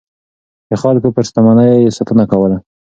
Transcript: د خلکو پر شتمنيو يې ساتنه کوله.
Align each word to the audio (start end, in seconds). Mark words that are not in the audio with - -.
د 0.69 0.71
خلکو 0.81 1.07
پر 1.15 1.23
شتمنيو 1.27 1.81
يې 1.83 1.91
ساتنه 1.97 2.23
کوله. 2.31 2.57